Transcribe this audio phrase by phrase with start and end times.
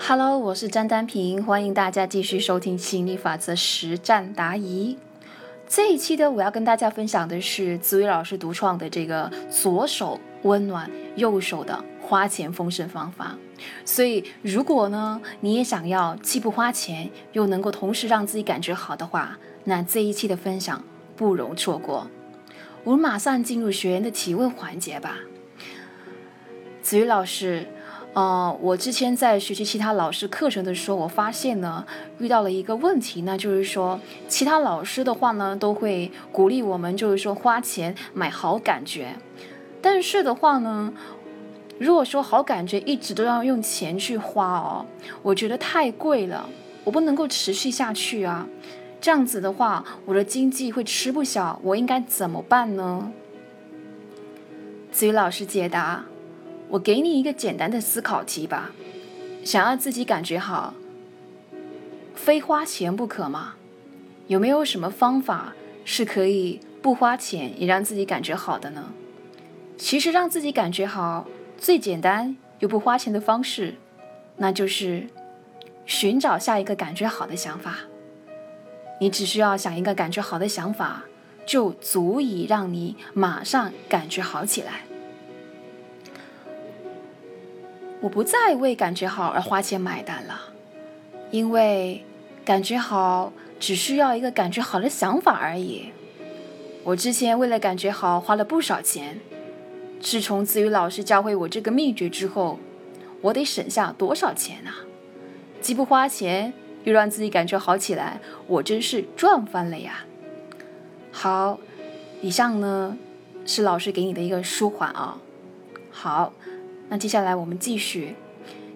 [0.00, 4.96] Hello，我是詹丹平，欢迎大家继续收听吸引力法则实战答疑。
[5.68, 13.36] 这一期的我要跟大家分享的是紫薇老师独创的这个左手温暖右手的花钱丰盛方法。
[13.84, 20.82] 所以，如果呢你也想要既不花钱又能够同时让自己感觉好的话，那这一期的分享
[21.16, 22.06] 不容错过。
[22.84, 25.18] 我们马上进入学员的提问环节吧。
[26.80, 27.66] 子瑜老师。
[28.18, 31.86] 呃，我之前在学习其他老师课程的时候，我发现呢，
[32.18, 39.14] 遇到了一个问题，那就是说，其他老师的话呢，都会鼓励我们，就是说花钱买好感觉。
[39.80, 40.92] 但是的话呢，
[41.78, 44.84] 如果说好感觉一直都要用钱去花哦，
[45.22, 46.44] 我觉得太贵了，
[46.82, 48.48] 我不能够持续下去啊。
[49.00, 53.12] 这样子的话，我的经济会吃不消，我应该怎么办呢？
[54.90, 56.04] 子瑜老师解答。
[56.70, 58.70] 我给你一个简单的思考题吧，
[59.44, 60.74] 想要自己感觉好，
[62.14, 63.54] 非花钱不可吗？
[64.26, 68.92] 有没有什么方法是可以不花钱也让自己感觉好的呢？
[69.78, 73.76] 其实让自己感觉好最简单又不花钱的方式，
[74.36, 75.06] 那就是
[75.86, 77.78] 寻找下一个感觉好的想法。
[79.00, 81.04] 你只需要想一个感觉好的想法，
[81.46, 84.82] 就足以让你马上感觉好起来。
[88.00, 90.40] 我不再为感觉好而花钱买单了，
[91.32, 92.04] 因为
[92.44, 95.90] 感觉好只需要一个感觉好的想法而已。
[96.84, 99.18] 我之前为了感觉好花了不少钱，
[100.00, 102.60] 自从子瑜老师教会我这个秘诀之后，
[103.20, 104.86] 我得省下多少钱啊？
[105.60, 106.52] 既不花钱
[106.84, 110.04] 又让自己感觉好起来，我真是赚翻了呀！
[111.10, 111.58] 好，
[112.22, 112.96] 以上呢
[113.44, 115.18] 是老师给你的一个舒缓啊。
[115.90, 116.32] 好。
[116.88, 118.14] 那接下来我们继续。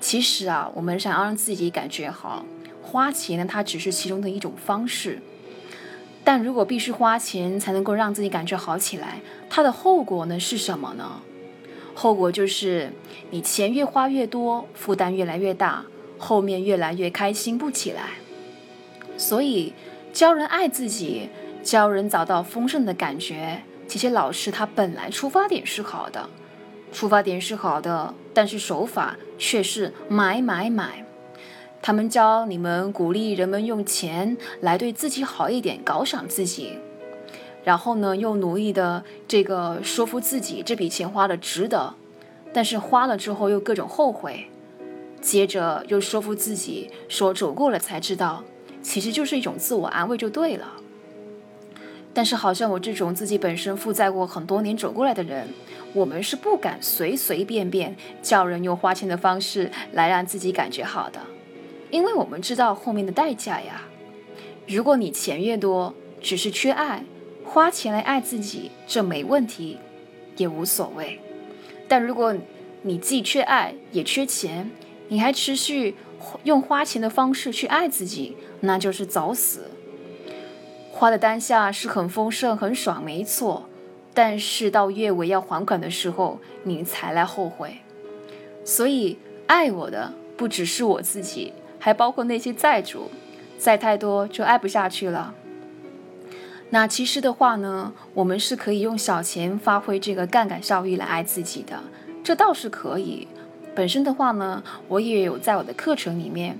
[0.00, 2.44] 其实啊，我们想要让自己感觉好，
[2.82, 5.20] 花钱呢，它只是其中的一种方式。
[6.22, 11.20] 但如果必须花钱才能够让自己感觉好起来，它的后果呢是什么呢？
[11.94, 12.92] 后果就是
[13.30, 15.84] 你钱越花越多，负担越来越大，
[16.16, 18.10] 后面越来越开心不起来。
[19.16, 19.72] 所以，
[20.12, 21.28] 教人爱自己，
[21.64, 26.28] 教人找到丰盛的感觉，这些老师他本来出发点是好的。
[26.92, 31.04] 出发点是好的，但是手法却是买买买。
[31.80, 36.78] 他们教你们鼓励人们用钱来对自己好一点，搞赏自己，
[37.62, 41.94] 然后呢又努力的这个说服自己这笔钱花的值得，
[42.52, 44.48] 但是花了之后又各种后悔，
[45.20, 48.42] 接着又说服自己说走过了才知道，
[48.82, 50.66] 其实就是一种自我安慰就对了。
[52.12, 55.46] 但是好像我这种自己本身负债过很多年走过来的人。
[55.94, 61.18] 我们是不敢随随便便叫人用花钱的方式来让自己感觉好的，
[61.90, 63.82] 因为我们知道后面的代价呀。
[64.66, 67.02] 如果你钱越多，只是缺爱，
[67.42, 69.78] 花钱来爱自己，这没问题，
[70.36, 71.18] 也无所谓。
[71.88, 72.36] 但如果
[72.82, 74.70] 你既缺爱也缺钱，
[75.08, 75.96] 你还持续
[76.44, 79.70] 用花钱的方式去爱自己，那就是找死。
[80.98, 83.68] 花的当下是很丰盛、很爽，没错。
[84.12, 87.78] 但是到月尾要还款的时候，你才来后悔。
[88.64, 89.16] 所以
[89.46, 93.12] 爱我的不只是我自己，还包括那些债主。
[93.60, 95.32] 债太多就爱不下去了。
[96.70, 101.78] 那其实的话呢，我们是可以用小钱发挥这个杠杆效益来爱自己的，
[102.24, 103.28] 这倒是可以。
[103.72, 106.58] 本身的话呢，我也有在我的课程里面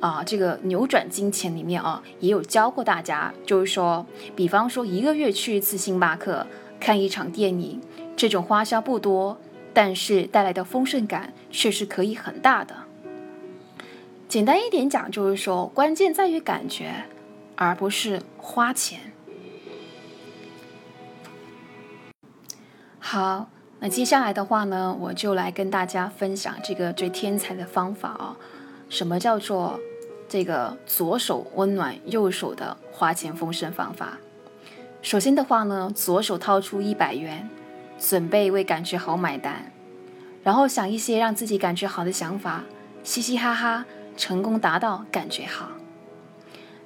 [0.00, 4.06] 啊，这个扭转金钱里面啊，也有教过大家，就是说，
[4.36, 6.46] 比方说一个月去一次星巴克。
[6.80, 7.80] 看一场电影，
[8.14, 9.38] 这种花销不多，
[9.72, 12.74] 但是带来的丰盛感却是可以很大的。
[14.28, 17.06] 简单一点讲，就是说关键在于感觉，
[17.56, 19.00] 而不是花钱。
[22.98, 28.36] 好，那接下来的话呢，我就来跟大家分享这个最天才的方法啊。
[28.90, 29.80] 什么叫做
[30.28, 34.18] 这个左手温暖右手的花钱丰盛方法？
[35.02, 37.48] 首先的话呢，左手掏出一百元，
[37.98, 39.70] 准备为感觉好买单，
[40.42, 42.64] 然后想一些让自己感觉好的想法，
[43.02, 43.84] 嘻嘻哈哈，
[44.16, 45.68] 成功达到感觉好。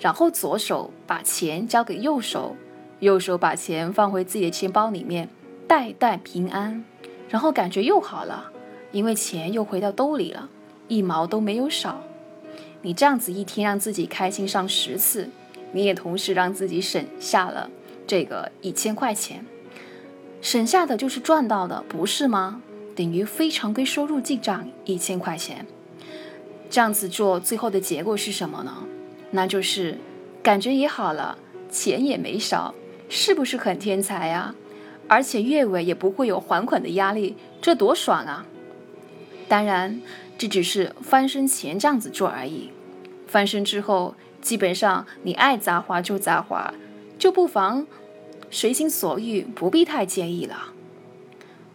[0.00, 2.56] 然后左手把钱交给右手，
[3.00, 5.28] 右手把钱放回自己的钱包里面，
[5.68, 6.84] 代代平安。
[7.28, 8.52] 然后感觉又好了，
[8.92, 10.48] 因为钱又回到兜里了，
[10.86, 12.00] 一毛都没有少。
[12.86, 15.28] 你这样子一天让自己开心上十次，
[15.72, 17.68] 你也同时让自己省下了。
[18.06, 19.44] 这个一千块钱，
[20.40, 22.62] 省下的就是赚到的，不是吗？
[22.94, 25.66] 等于非常规收入进账一千块钱。
[26.70, 28.84] 这样子做最后的结果是什么呢？
[29.32, 29.98] 那就是
[30.40, 31.36] 感觉也好了，
[31.68, 32.72] 钱也没少，
[33.08, 34.54] 是不是很天才啊？
[35.08, 38.46] 而且月尾也不会有还款的压力，这多爽啊！
[39.48, 40.00] 当然，
[40.38, 42.70] 这只是翻身前这样子做而已。
[43.26, 46.72] 翻身之后，基本上你爱咋花就咋花，
[47.18, 47.86] 就不妨
[48.50, 50.72] 随心所欲，不必太介意了。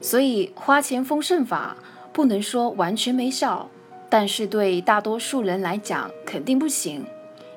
[0.00, 1.76] 所以花钱丰盛法
[2.12, 3.70] 不能说完全没效，
[4.08, 7.04] 但是对大多数人来讲肯定不行，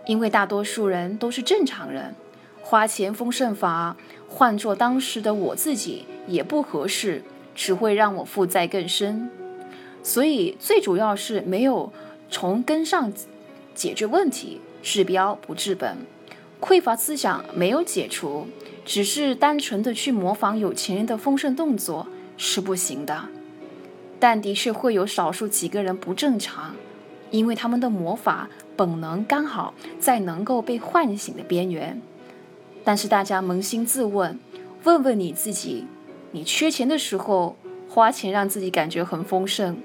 [0.06, 2.15] 因为大多数人都是正常人。
[2.62, 3.97] 花钱丰盛法
[4.30, 7.21] 换做当时的我自己也不合适，
[7.54, 9.30] 只会让我负债更深。
[10.03, 11.92] 所以最主要是没有
[12.30, 13.12] 从根上
[13.75, 15.98] 解决问题，治标不治本，
[16.59, 18.48] 匮乏思想没有解除，
[18.83, 22.07] 只是单纯的去模仿有钱人的丰盛动作
[22.38, 23.25] 是不行的。
[24.19, 26.75] 但的确会有少数几个人不正常，
[27.31, 32.01] 因为他们的魔法本能刚好在能够被唤醒的边缘。
[32.83, 34.39] 但是大家扪心自问，
[34.83, 35.86] 问问你自己：
[36.31, 37.56] 你缺钱的时候
[37.88, 39.77] 花钱让自己感觉很丰盛？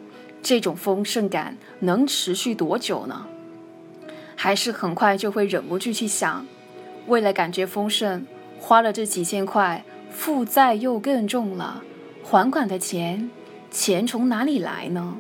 [0.42, 3.26] 这种丰盛感能持续多久呢？
[4.36, 6.46] 还是很快就会忍不住去想，
[7.06, 8.26] 为了感觉丰盛，
[8.60, 11.82] 花了这几千块，负债又更重了，
[12.22, 13.30] 还款的钱，
[13.70, 15.16] 钱从哪里来呢？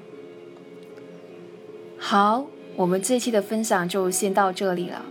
[1.98, 2.46] 好，
[2.76, 5.02] 我们这期的分享就先到这里了，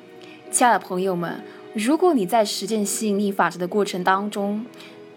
[0.51, 1.43] 亲爱的朋友们，
[1.73, 4.65] 如果你在实践吸引力法则的过程当中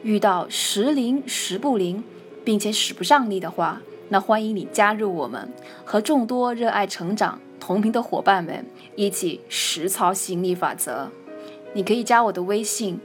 [0.03, 2.03] 遇到时灵时不灵，
[2.43, 5.49] 并且使不上力的话，那欢迎你加入我们，
[5.85, 8.65] 和众多热爱成长、同频的伙伴们
[8.97, 11.11] 一起实操吸引力法则。
[11.75, 12.99] 你可以加我的微信：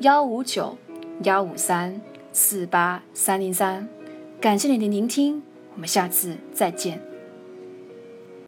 [0.00, 0.76] 幺五九
[1.22, 2.00] 幺五三
[2.32, 3.88] 四八三零三。
[4.40, 5.42] 感谢你的聆听，
[5.74, 7.07] 我们下次再见。